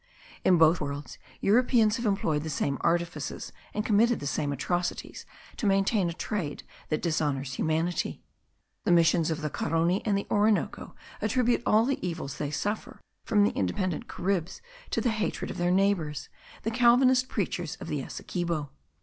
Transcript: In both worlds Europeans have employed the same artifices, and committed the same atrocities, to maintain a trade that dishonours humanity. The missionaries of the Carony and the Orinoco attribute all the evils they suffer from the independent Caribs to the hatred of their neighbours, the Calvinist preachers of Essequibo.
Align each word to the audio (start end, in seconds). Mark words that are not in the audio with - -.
In 0.43 0.57
both 0.57 0.81
worlds 0.81 1.19
Europeans 1.41 1.97
have 1.97 2.07
employed 2.07 2.41
the 2.41 2.49
same 2.49 2.79
artifices, 2.81 3.53
and 3.71 3.85
committed 3.85 4.19
the 4.19 4.25
same 4.25 4.51
atrocities, 4.51 5.27
to 5.57 5.67
maintain 5.67 6.09
a 6.09 6.13
trade 6.13 6.63
that 6.89 7.03
dishonours 7.03 7.53
humanity. 7.53 8.23
The 8.83 8.91
missionaries 8.93 9.29
of 9.29 9.41
the 9.41 9.51
Carony 9.51 10.01
and 10.03 10.17
the 10.17 10.25
Orinoco 10.31 10.95
attribute 11.21 11.61
all 11.67 11.85
the 11.85 12.03
evils 12.03 12.39
they 12.39 12.49
suffer 12.49 12.99
from 13.25 13.43
the 13.43 13.51
independent 13.51 14.07
Caribs 14.07 14.59
to 14.89 15.01
the 15.01 15.11
hatred 15.11 15.51
of 15.51 15.59
their 15.59 15.69
neighbours, 15.69 16.29
the 16.63 16.71
Calvinist 16.71 17.29
preachers 17.29 17.75
of 17.75 17.91
Essequibo. 17.91 18.71